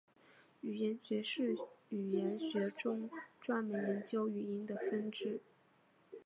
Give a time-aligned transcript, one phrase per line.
[0.61, 1.55] 语音学是
[1.89, 3.07] 语言学中
[3.39, 5.39] 专门研究语音的分支。